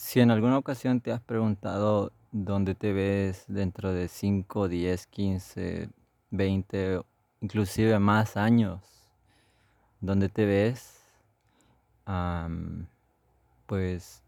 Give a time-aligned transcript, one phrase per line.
[0.00, 5.90] Si en alguna ocasión te has preguntado dónde te ves dentro de 5, 10, 15,
[6.30, 7.02] 20,
[7.40, 8.80] inclusive más años,
[10.00, 11.02] dónde te ves,
[12.06, 12.86] am,
[13.66, 14.22] pues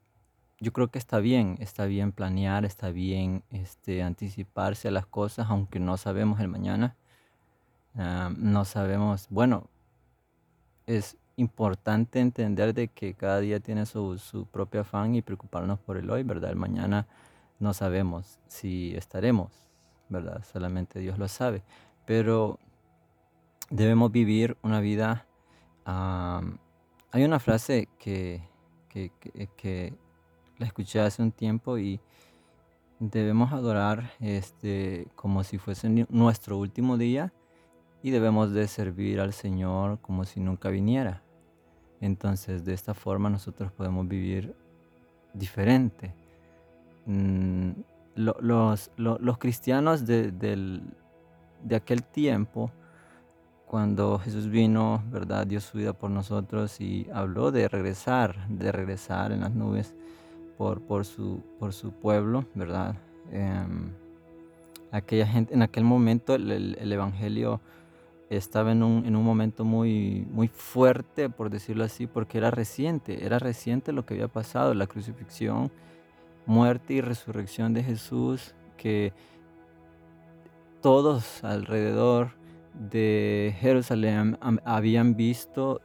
[0.59, 5.46] yo creo que está bien, está bien planear, está bien este, anticiparse a las cosas,
[5.50, 6.96] aunque no sabemos el mañana.
[7.95, 9.68] Am, no sabemos, bueno,
[10.87, 15.97] es importante entender de que cada día tiene su, su propio afán y preocuparnos por
[15.97, 16.51] el hoy, ¿verdad?
[16.51, 17.06] El mañana
[17.59, 19.50] no sabemos si estaremos,
[20.09, 20.45] ¿verdad?
[20.45, 21.62] Solamente Dios lo sabe.
[22.06, 22.59] Pero
[23.70, 25.27] debemos vivir una vida...
[25.84, 26.59] am,
[27.12, 28.41] hay una frase que,
[28.88, 29.95] que, que- que
[30.59, 32.00] la escuché hace un tiempo y
[33.00, 37.33] debemos adorar este, como si fuese nuestro último día
[38.02, 41.22] y debemos de servir al Señor como si nunca viniera.
[42.00, 44.54] Entonces, de esta forma nosotros podemos vivir
[45.34, 46.14] diferente.
[47.06, 47.70] Mm,
[48.16, 50.33] lo- los, lo- los cristianos de,
[51.77, 52.70] aquel tiempo,
[53.66, 55.47] cuando Jesús vino, ¿verdad?
[55.47, 59.94] Dio su vida por nosotros y habló de regresar, de regresar en las nubes
[60.58, 61.42] por, su,
[62.03, 62.97] pueblo, ¿verdad?
[63.30, 63.91] Em,
[64.91, 67.60] aquella gente, en aquel momento el Evangelio
[68.31, 73.27] estaba en un, en un momento muy, muy fuerte, por decirlo así, porque era reciente,
[73.27, 75.70] era reciente lo que había pasado, la crucifixión,
[76.47, 79.12] muerte y resurrección de Jesús, que
[80.81, 82.31] todos alrededor
[82.75, 85.83] de Jerusalén habían visto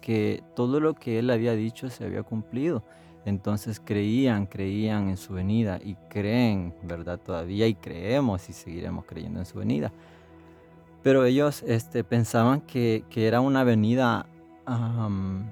[0.00, 2.82] que todo lo que él había dicho se había cumplido.
[3.26, 7.20] Entonces creían, creían en su venida y creen, ¿verdad?
[7.20, 9.92] Todavía y creemos y seguiremos creyendo en su venida.
[11.02, 14.26] Pero ellos este, pensaban que, que era una venida
[14.66, 15.50] am,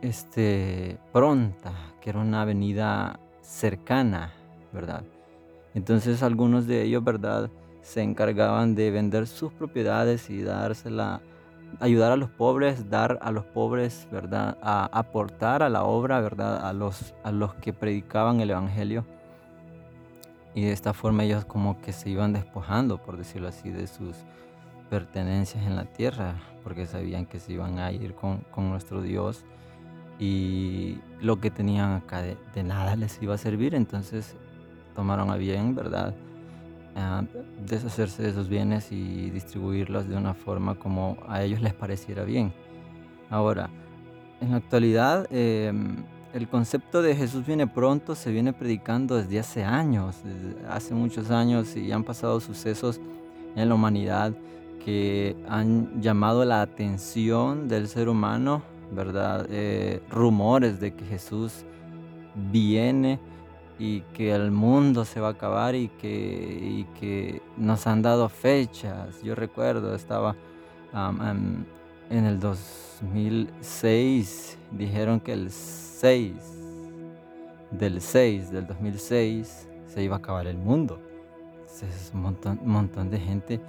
[0.00, 4.32] este, pronta, que era una venida cercana,
[4.72, 5.04] ¿verdad?
[5.74, 7.50] Entonces algunos de ellos, ¿verdad?
[7.82, 11.20] Se encargaban de vender sus propiedades y dársela,
[11.78, 14.58] ayudar a los pobres, dar a los pobres, ¿verdad?
[14.62, 16.66] A aportar a la obra, ¿verdad?
[16.66, 19.04] A los, a los que predicaban el Evangelio.
[20.54, 24.16] Y de esta forma ellos como que se iban despojando, por decirlo así, de sus
[24.90, 26.34] pertenencias en la tierra,
[26.64, 29.44] porque sabían que se iban a ir con, con nuestro Dios
[30.18, 34.36] y lo que tenían acá de, de nada les iba a servir, entonces
[34.94, 36.14] tomaron a bien, ¿verdad?
[36.96, 37.22] Ah,
[37.66, 42.52] deshacerse de esos bienes y distribuirlos de una forma como a ellos les pareciera bien.
[43.30, 43.70] Ahora,
[44.40, 45.72] en la actualidad, eh,
[46.34, 51.30] el concepto de Jesús viene pronto se viene predicando desde hace años, desde hace muchos
[51.30, 53.00] años y han pasado sucesos
[53.56, 54.32] en la humanidad
[54.84, 59.46] que han llamado la atención del ser humano, ¿verdad?
[59.50, 61.64] Eh, rumores de que Jesús
[62.50, 63.20] viene
[63.78, 69.22] y que el mundo se va a acabar y que, nos han dado fechas.
[69.22, 70.36] Yo recuerdo, estaba
[70.92, 71.66] en
[72.10, 76.32] el 2006, dijeron que el 6
[77.70, 81.00] del 6 del 2006 se iba a acabar el mundo.
[81.60, 83.60] Entonces, es un montón, un montón de gente,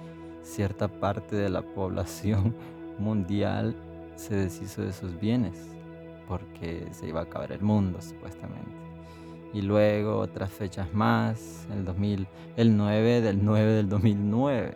[0.42, 2.54] cierta parte de la población
[2.98, 3.74] mundial
[4.16, 5.68] se deshizo de sus bienes
[6.28, 8.70] porque se iba a acabar el mundo supuestamente.
[9.52, 12.26] Y luego otras fechas más, el 2000,
[12.56, 14.74] el 9 del 9 del 2009,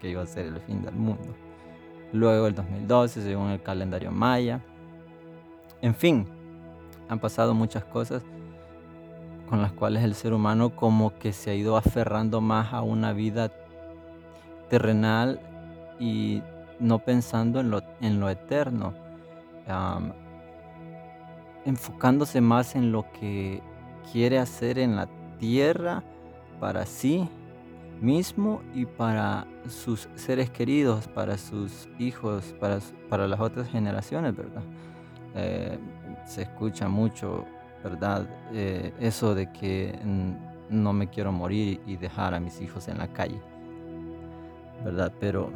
[0.00, 1.34] que iba a ser el fin del mundo.
[2.12, 4.60] Luego el 2012 según el calendario maya.
[5.82, 6.26] En fin,
[7.08, 8.22] han pasado muchas cosas
[9.48, 13.12] con las cuales el ser humano como que se ha ido aferrando más a una
[13.12, 13.50] vida
[14.70, 15.40] terrenal
[15.98, 16.42] y
[16.78, 18.94] no pensando en lo, en lo eterno,
[21.66, 23.60] enfocándose más en lo que
[24.10, 25.08] quiere hacer en la
[25.38, 26.02] tierra
[26.58, 27.28] para sí
[28.00, 34.62] mismo y para sus seres queridos, para sus hijos, para, para las otras generaciones, ¿verdad?
[35.34, 35.78] Eh,
[36.24, 37.44] se escucha mucho,
[37.84, 38.26] ¿verdad?
[38.52, 39.98] Eh, eso de que
[40.70, 43.40] no me quiero morir y dejar a mis hijos en la calle,
[44.84, 45.12] ¿verdad?
[45.20, 45.50] Pero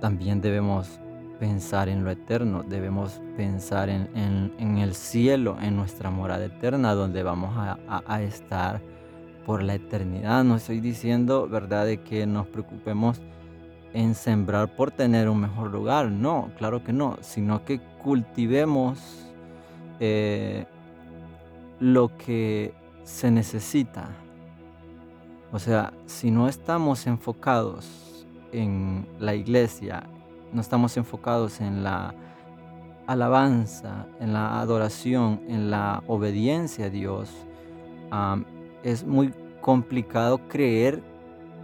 [0.00, 1.00] también debemos
[1.40, 7.22] pensar en lo eterno, debemos pensar en, en- el cielo, en nuestra morada eterna, donde
[7.22, 8.80] vamos a estar
[9.44, 10.44] por la eternidad.
[10.44, 13.20] No estoy diciendo, ¿verdad?, de que nos preocupemos
[13.92, 18.98] en sembrar por tener un mejor lugar, no, claro que no, sino que cultivemos
[20.00, 20.64] eh,
[21.78, 22.72] lo que
[23.04, 24.08] se necesita.
[25.52, 30.04] O sea, si no estamos enfocados en la iglesia,
[30.50, 32.14] no estamos enfocados en la
[33.06, 37.30] alabanza, en la adoración, en la obediencia a Dios,
[38.82, 41.02] es muy complicado creer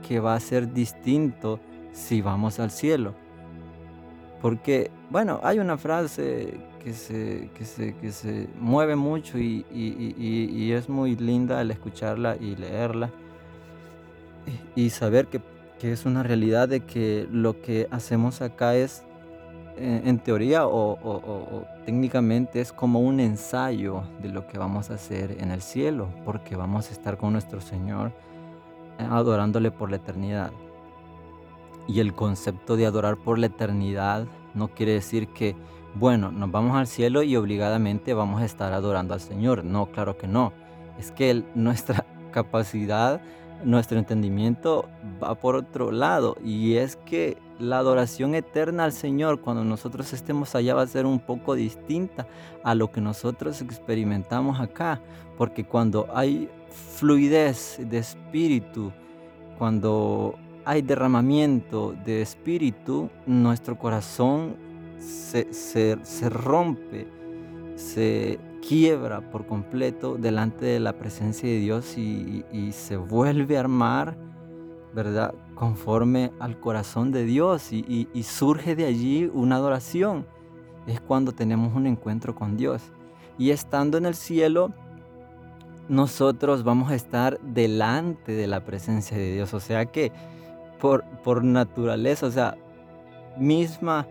[0.07, 1.59] que va a ser distinto
[1.93, 3.15] si vamos al cielo.
[4.43, 10.73] Porque, bueno, hay una frase que se, que se, que se mueve mucho y, y,
[10.73, 13.11] es muy linda al escucharla y leerla
[14.75, 15.41] y saber que,
[15.79, 19.03] que, es una realidad de que lo que hacemos acá es,
[19.77, 24.95] eh, en, teoría o, o, técnicamente, es como un ensayo de lo que vamos a
[24.95, 28.13] hacer en el cielo, porque vamos a estar con nuestro Señor
[28.99, 30.51] eh, adorándole por la eternidad.
[31.87, 35.57] Y el concepto de adorar por la eternidad no quiere decir que,
[35.95, 39.65] bueno, nos vamos al cielo y obligadamente vamos a estar adorando al Señor.
[39.65, 40.53] No, claro que no.
[40.99, 43.21] Es que nuestra capacidad,
[43.65, 44.89] nuestro entendimiento
[45.23, 46.37] va por otro lado.
[46.45, 51.07] Y es que la adoración eterna al Señor cuando nosotros estemos allá va a ser
[51.07, 52.27] un poco distinta
[52.65, 55.01] a lo que nosotros experimentamos acá.
[55.37, 56.49] Porque cuando hay
[56.97, 58.93] fluidez de espíritu,
[59.59, 64.57] cuando hay derramamiento de espíritu, nuestro corazón
[65.01, 67.07] se, rompe,
[67.77, 74.17] se quiebra por completo delante de la presencia de Dios y, se vuelve a armar,
[74.95, 75.35] ¿verdad?
[75.55, 80.27] Conforme al corazón de Dios y, y surge de allí una adoración.
[80.87, 82.83] Es cuando tenemos un encuentro con Dios.
[83.37, 84.73] Y estando en el cielo,
[85.89, 89.55] nosotros vamos a estar delante de la presencia de Dios.
[89.55, 90.13] O sea que
[90.81, 92.57] por, por naturaleza, o sea,
[93.39, 94.07] misma,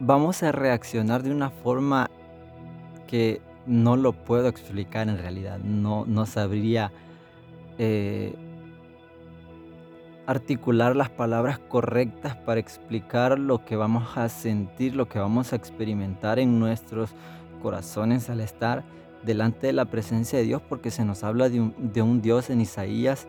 [0.00, 2.10] vamos a reaccionar de una forma
[3.08, 5.58] que no lo puedo explicar en realidad.
[5.58, 6.92] No, no sabría
[7.78, 8.34] eh,
[10.26, 15.56] articular las palabras correctas para explicar lo que vamos a sentir, lo que vamos a
[15.56, 17.10] experimentar en nuestros
[17.62, 18.84] corazones al estar
[19.24, 22.50] delante de la presencia de Dios, porque se nos habla de un, de un Dios
[22.50, 23.26] en Isaías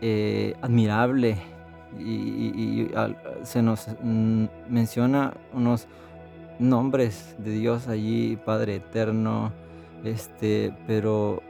[0.00, 1.36] eh, admirable
[1.98, 2.88] y,
[3.42, 5.88] se nos mm, menciona unos
[6.58, 9.52] nombres de Dios allí, Padre Eterno,
[10.04, 11.42] este, pero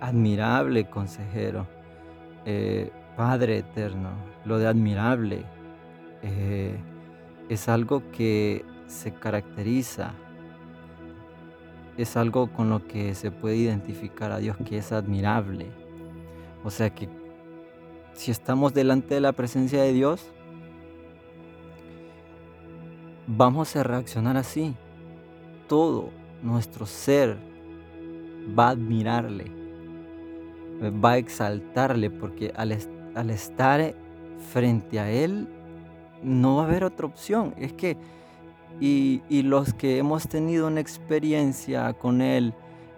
[0.00, 1.66] admirable consejero,
[2.44, 4.10] eh, Padre Eterno,
[4.44, 5.44] lo de admirable
[6.22, 6.76] eh,
[7.48, 10.12] es algo que se caracteriza,
[11.96, 15.66] es algo con lo que se puede identificar a Dios que es admirable.
[16.64, 17.08] O sea que
[18.14, 20.32] si estamos delante de la presencia de Dios,
[23.28, 24.74] vamos a reaccionar así.
[25.68, 26.10] Todo
[26.42, 27.36] nuestro ser
[28.58, 29.44] va a admirarle,
[30.82, 32.72] va a exaltarle, porque al,
[33.30, 33.94] estar
[34.52, 35.48] frente a Él
[36.22, 37.54] no va a haber otra opción.
[37.58, 37.96] Es que,
[38.80, 42.54] y, los que hemos tenido una experiencia con Él,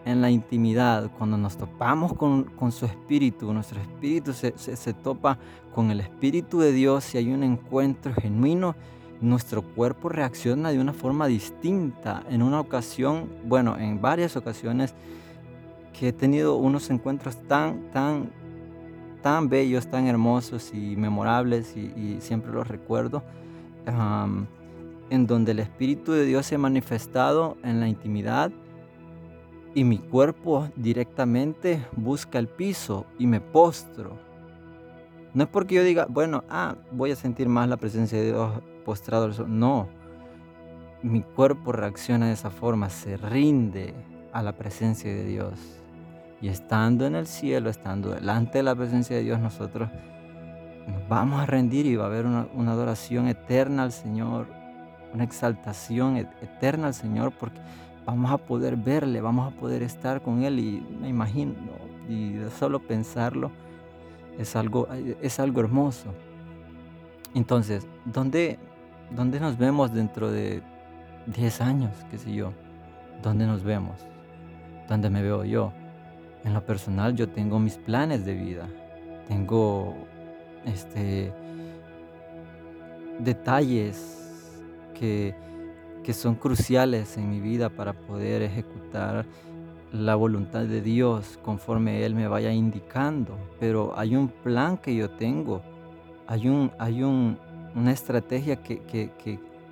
[0.06, 5.38] en la intimidad, cuando nos topamos con, su espíritu, nuestro espíritu se, topa
[5.74, 8.74] con el espíritu de Dios y hay un encuentro genuino,
[9.20, 12.22] nuestro cuerpo reacciona de una forma distinta.
[12.28, 14.94] En una ocasión, bueno, en varias ocasiones
[15.98, 18.30] que he tenido unos encuentros tan, tan,
[19.22, 23.22] tan bellos, tan hermosos y memorables y, siempre los recuerdo,
[25.10, 28.50] en donde el Espíritu de Dios se ha manifestado en la intimidad
[29.74, 34.18] y mi cuerpo directamente busca el piso y me postro.
[35.32, 38.50] No es porque yo diga, bueno, ah, voy a sentir más la presencia de Dios
[39.46, 39.88] No,
[41.02, 43.94] mi cuerpo reacciona de esa forma, se rinde
[44.32, 45.54] a la presencia de Dios.
[46.40, 49.90] Y estando en el cielo, estando delante de la presencia de Dios, nosotros
[50.88, 54.46] nos vamos a rendir y va a haber una, una adoración eterna al Señor,
[55.12, 57.60] una exaltación eterna al Señor, porque
[58.06, 61.54] vamos a poder verle, vamos a poder estar con Él y me imagino,
[62.08, 63.50] y solo pensarlo
[64.38, 64.88] es algo,
[65.20, 66.06] es algo hermoso.
[67.34, 68.58] Entonces, ¿dónde,
[69.10, 70.62] ¿dónde nos vemos dentro de
[71.26, 72.52] 10 años, qué sé yo?
[73.22, 73.96] ¿Dónde nos vemos?
[74.88, 75.72] ¿Dónde me veo yo?
[76.44, 78.68] En lo personal yo tengo mis planes de vida,
[79.28, 79.94] tengo
[80.64, 81.32] este,
[83.18, 84.62] detalles
[84.98, 85.34] que
[86.02, 89.26] que son cruciales en mi vida para poder ejecutar
[89.92, 93.36] la voluntad de Dios conforme Él me vaya indicando.
[93.58, 95.62] Pero hay un plan que yo tengo,
[96.26, 97.38] hay, un, hay un,
[97.74, 99.10] una estrategia que, que,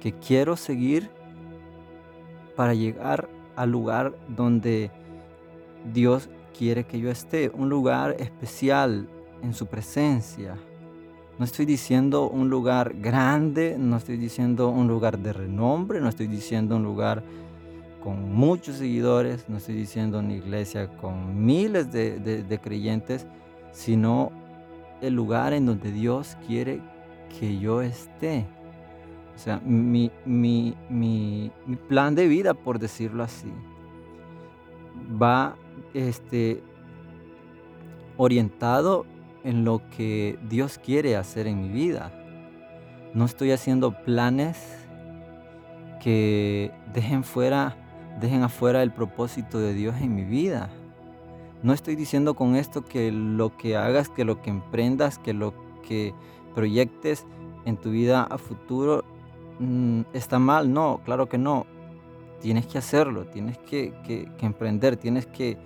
[0.00, 1.10] que quiero seguir
[2.56, 4.90] para llegar al lugar donde
[5.92, 9.08] Dios quiere que yo esté, un lugar especial
[9.42, 10.56] en su presencia,
[11.38, 16.26] No estoy diciendo un lugar grande, no estoy diciendo un lugar de renombre, no estoy
[16.26, 17.22] diciendo un lugar
[18.02, 23.24] con muchos seguidores, no estoy diciendo una iglesia con miles de, creyentes,
[23.70, 24.32] sino
[25.00, 26.80] el lugar en donde Dios quiere
[27.38, 28.46] que yo esté.
[29.34, 31.52] O sea, mi, mi,
[31.88, 33.52] plan de vida, por decirlo así,
[35.20, 35.56] va
[35.94, 36.60] este,
[38.16, 39.06] orientado
[39.44, 42.12] en lo que Dios quiere hacer en mi vida.
[43.14, 44.58] No estoy haciendo planes
[46.02, 47.76] que dejen fuera,
[48.20, 50.68] dejen afuera el propósito de Dios en mi vida.
[51.62, 55.54] No estoy diciendo con esto que lo que hagas, que lo que emprendas, que lo
[55.86, 56.14] que
[56.58, 57.24] proyectes
[57.66, 59.04] en tu vida a futuro
[59.60, 60.72] mm, está mal.
[60.72, 61.66] No, claro que no.
[62.40, 63.92] Tienes que hacerlo, tienes que,
[64.40, 65.56] emprender, tienes que,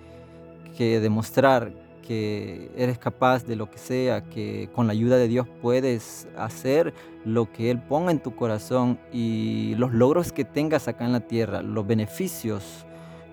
[0.77, 1.73] que demostrar
[2.07, 6.93] que eres capaz de lo que sea, que con la ayuda de Dios puedes hacer
[7.25, 11.21] lo que Él ponga en tu corazón y los logros que tengas acá en la
[11.21, 12.85] tierra, los beneficios,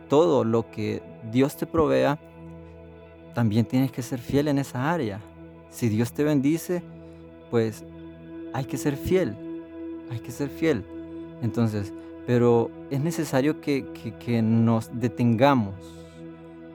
[0.08, 2.18] todo lo que Dios te provea,
[3.34, 5.20] también tienes que ser fiel en esa área.
[5.68, 6.82] Si Dios te bendice,
[7.50, 7.84] pues
[8.52, 9.36] hay que ser fiel,
[10.10, 10.84] hay que ser fiel.
[11.42, 11.92] Entonces,
[12.26, 13.86] pero es necesario que,
[14.18, 16.00] que nos detengamos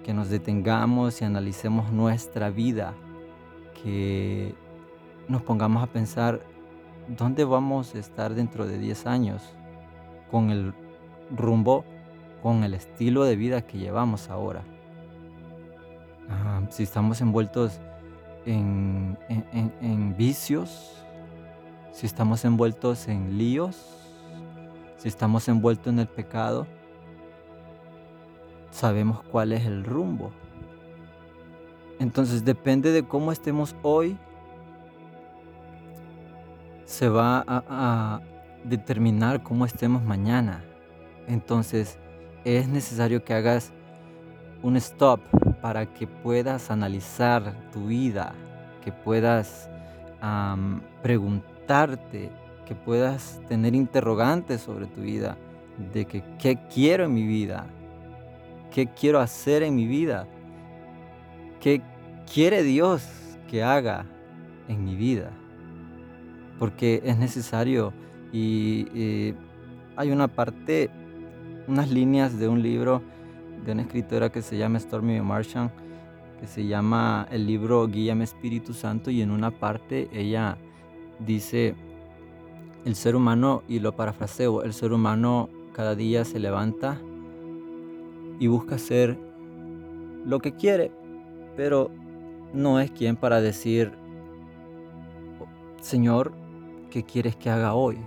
[0.05, 2.93] que nos detengamos y analicemos nuestra vida,
[3.81, 4.53] que
[5.27, 6.41] nos pongamos a pensar
[7.07, 9.41] dónde vamos a estar dentro de 10 años
[10.29, 10.75] con el
[11.35, 11.85] rumbo,
[12.43, 14.61] con el estilo de vida que llevamos ahora.
[16.29, 17.79] Ah, si estamos envueltos
[18.45, 21.03] en, vicios,
[21.91, 23.75] si estamos envueltos en líos,
[24.97, 26.67] si estamos envueltos en el pecado,
[28.71, 30.31] sabemos cuál es el rumbo.
[31.99, 34.17] Entonces depende de cómo estemos hoy,
[36.85, 38.21] se va a,
[38.63, 40.63] determinar cómo estemos mañana.
[41.27, 41.99] Entonces
[42.43, 43.71] es necesario que hagas
[44.65, 45.21] un stop
[45.61, 48.33] para que puedas analizar tu vida,
[48.83, 49.69] que puedas
[51.03, 52.31] preguntarte,
[52.65, 55.37] que puedas tener interrogantes sobre tu vida,
[55.93, 57.67] de que qué quiero en mi vida,
[58.75, 60.27] ¿Qué quiero hacer en mi vida?
[61.61, 61.81] ¿Qué
[62.29, 63.07] quiere Dios
[63.49, 64.05] que haga
[64.67, 65.31] en mi vida?
[66.59, 67.93] Porque es necesario
[68.33, 69.33] y,
[69.95, 70.89] hay una parte,
[71.69, 73.01] unas líneas de un libro
[73.65, 75.71] de una escritora que se llama Stormy Marchand,
[76.39, 80.57] que se llama el libro Guíame Espíritu Santo y en una parte ella
[81.19, 81.75] dice,
[82.85, 87.01] el ser humano, y lo parafraseo, el ser humano cada día se levanta
[88.39, 89.17] y busca hacer
[90.25, 90.91] lo que quiere,
[91.57, 91.89] pero
[92.53, 93.93] no es quien para decir,
[95.81, 96.33] Señor,
[96.91, 97.97] ¿qué quieres que haga hoy?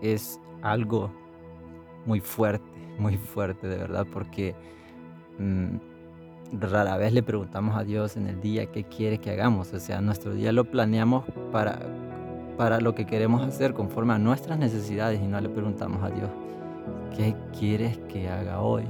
[0.00, 1.10] Es algo
[2.06, 2.64] muy fuerte,
[2.98, 4.54] muy fuerte de verdad, porque
[5.38, 5.76] mm,
[6.58, 9.72] rara vez le preguntamos a Dios en el día qué quiere que hagamos.
[9.72, 11.80] O sea, nuestro día lo planeamos para,
[12.56, 16.30] para lo que queremos hacer conforme a nuestras necesidades y no le preguntamos a Dios
[17.16, 18.84] ¿qué quieres que haga hoy?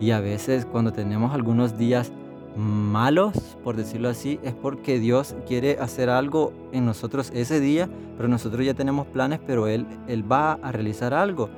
[0.00, 2.12] Y a veces cuando tenemos algunos días
[2.56, 8.28] malos, por decirlo así, es porque Dios quiere hacer algo en nosotros ese día, pero
[8.28, 11.50] nosotros ya tenemos planes, pero Él, él va a realizar algo.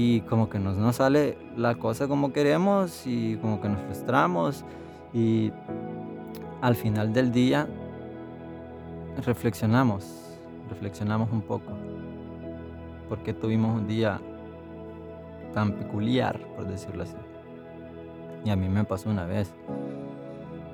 [0.00, 4.64] Y como que nos, no sale la cosa como queremos y como que nos frustramos
[5.12, 5.50] y
[6.60, 7.66] al final del día
[9.26, 10.38] reflexionamos,
[10.70, 11.72] reflexionamos un poco,
[13.08, 14.20] porque tuvimos un día
[15.52, 17.16] tan peculiar, por decirlo así.
[18.44, 19.52] Y a mí me pasó una vez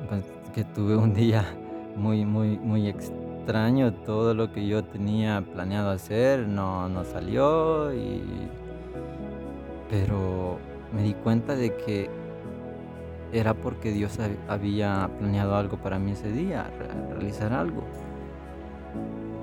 [0.07, 0.23] pues,
[0.55, 1.47] que tuve un día
[1.97, 3.95] muy, muy, muy extraño.
[4.05, 7.91] Todo lo que yo tenía planeado hacer no, no salió.
[9.91, 10.59] Pero
[10.93, 12.11] me di cuenta de que
[13.33, 16.71] era porque Dios había planeado algo para mí ese día,
[17.11, 17.83] realizar algo.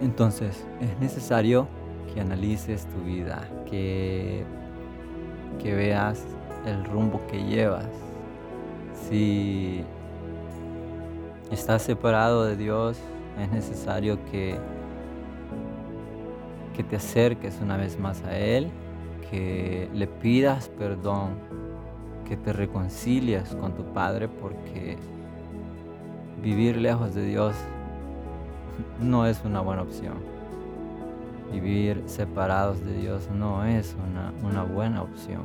[0.02, 1.68] Entonces es necesario
[2.14, 4.46] que analices tu vida, que
[5.62, 6.24] que veas
[6.66, 7.88] el rumbo que llevas.
[9.10, 9.84] Si
[11.52, 12.98] estás separado de Dios,
[13.40, 14.58] es necesario que,
[16.76, 18.70] que te acerques una vez más a Él,
[19.32, 21.32] que le pidas perdón,
[22.28, 24.98] que te reconcilies con tu Padre, porque
[26.44, 27.56] vivir lejos de Dios
[29.00, 30.32] no es una buena opción
[31.52, 33.96] vivir separados de Dios no es
[34.42, 35.42] una, buena opción.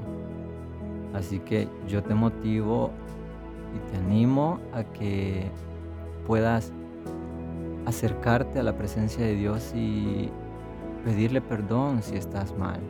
[1.15, 2.91] Así que yo te motivo
[3.75, 5.51] y te animo a que
[6.27, 6.73] puedas
[7.87, 10.29] acercarte a la presencia de Dios y
[11.05, 12.81] pedirle perdón si estás mal.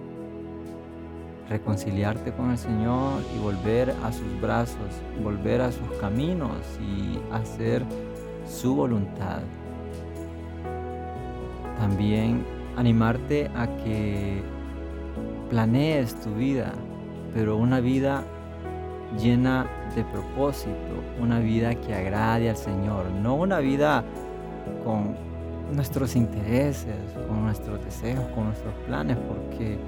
[1.48, 7.84] Reconciliarte con el Señor y volver a sus brazos, volver a sus caminos y hacer
[8.46, 9.42] su voluntad.
[11.78, 12.44] También
[12.76, 14.42] animarte a que
[15.48, 16.72] planees tu vida,
[17.32, 18.24] pero una vida
[19.22, 20.72] llena de propósito,
[21.20, 24.04] una vida que agrade al Señor, no una vida
[24.84, 25.14] con
[25.72, 26.96] nuestros intereses,
[27.28, 29.78] con nuestros deseos, con nuestros planes, porque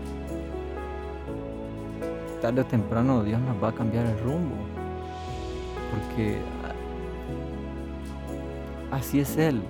[2.41, 4.55] tarde o temprano Dios nos va a cambiar el rumbo,
[5.91, 6.39] porque
[8.91, 9.63] así es Él.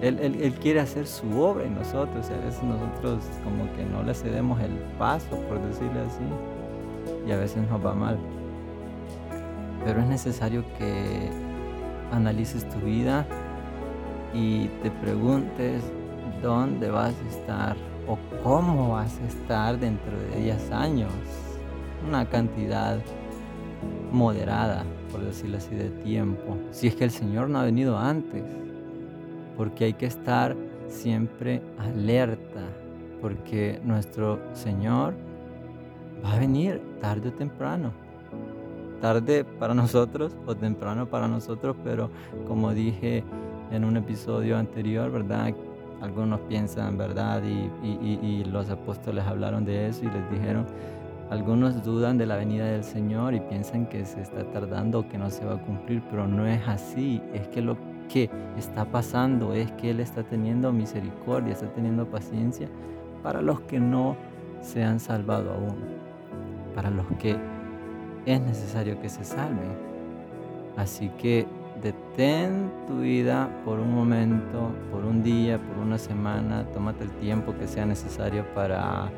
[0.00, 4.12] Él, quiere hacer su obra en nosotros y a veces nosotros como que no le
[4.14, 8.18] cedemos el paso, por decirlo así, y a veces nos va mal.
[9.84, 11.30] Pero es necesario que
[12.10, 13.24] analices tu vida
[14.34, 15.84] y te preguntes
[16.42, 21.12] dónde vas a estar o cómo vas a estar dentro de 10 años.
[22.06, 22.98] Una cantidad
[24.10, 26.56] moderada, por decirlo así, de tiempo.
[26.70, 28.44] Si es que el Señor no ha venido antes
[29.56, 30.56] porque hay que estar
[30.88, 32.62] siempre alerta,
[33.20, 35.14] porque nuestro Señor
[36.24, 37.92] va a venir tarde o temprano.
[39.00, 42.10] Tarde para nosotros o temprano para nosotros, pero
[42.46, 43.24] como dije
[43.70, 45.54] en un episodio anterior, ¿verdad?
[46.02, 47.42] Algunos piensan, ¿verdad?
[47.44, 50.66] Y, los apóstoles hablaron de eso y les dijeron,
[51.30, 55.16] algunos dudan de la venida del Señor y piensan que se está tardando o que
[55.16, 57.22] no se va a cumplir, pero no es así.
[57.32, 57.76] Es que lo
[58.08, 58.28] que
[58.58, 62.68] está pasando es que Él está teniendo misericordia, está teniendo paciencia
[63.22, 64.16] para los que no
[64.60, 65.76] se han salvado aún,
[66.74, 67.36] para los que
[68.26, 69.78] es necesario que se salven.
[70.76, 71.46] Así que
[71.82, 77.54] detén tu vida por un momento, por un día, por una semana, tómate el tiempo
[77.58, 79.10] que sea necesario para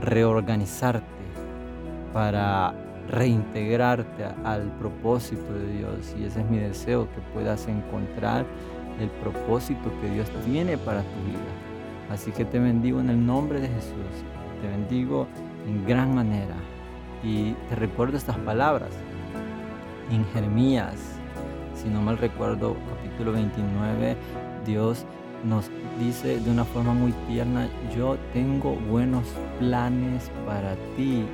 [0.00, 1.06] reorganizarte,
[2.12, 2.74] para
[3.08, 6.14] reintegrarte al propósito de Dios.
[6.18, 8.44] Y ese es mi deseo, que puedas encontrar
[9.00, 12.10] el propósito que Dios tiene para tu vida.
[12.10, 14.24] Así que te bendigo en el nombre de Jesús.
[14.60, 15.26] Te bendigo
[15.68, 16.54] en gran manera.
[17.22, 18.90] Y te recuerdo estas palabras.
[20.10, 21.15] En Jeremías,
[21.76, 24.16] si no mal recuerdo, capítulo 29,
[24.64, 25.04] Dios
[25.44, 29.24] nos dice de una forma muy tierna, yo tengo buenos
[29.58, 31.24] planes para ti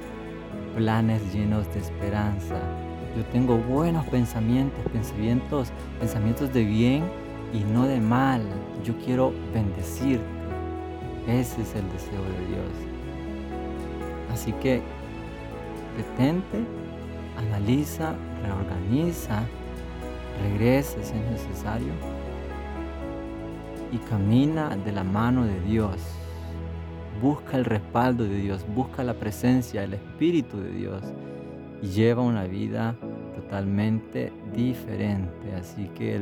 [0.76, 2.56] planes llenos de esperanza.
[3.16, 5.68] Yo tengo buenos pensamientos, pensamientos,
[6.00, 7.04] pensamientos de bien
[7.52, 8.42] y no de mal.
[8.84, 10.24] Yo quiero bendecirte.
[11.26, 12.72] Ese es el deseo de Dios.
[14.32, 14.82] Así que
[15.96, 16.64] detente,
[17.36, 19.44] analiza, reorganiza,
[20.40, 21.92] regresa si es necesario
[23.90, 25.96] y camina de la mano de Dios
[27.20, 31.02] busca el respaldo de Dios, busca la presencia, el Espíritu de Dios
[31.80, 32.96] y lleva una vida
[33.36, 35.54] totalmente diferente.
[35.54, 36.20] Así que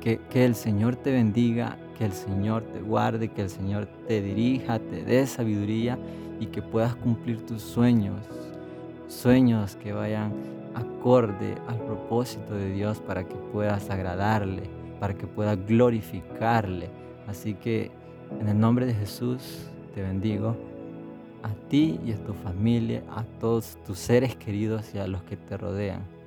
[0.00, 4.22] que, que el Señor te bendiga, que el Señor te guarde, que el Señor te
[4.22, 5.98] dirija, te dé sabiduría
[6.40, 8.16] y que puedas cumplir tus sueños,
[9.08, 10.32] sueños que vayan
[10.74, 14.62] acorde al propósito de Dios para que puedas agradarle,
[14.98, 16.90] para que puedas glorificarle.
[17.26, 17.90] Así que
[18.40, 20.56] en el nombre de Jesús te bendigo
[21.42, 25.36] a ti y a tu familia, a todos tus seres queridos y a los que
[25.36, 26.19] te rodean.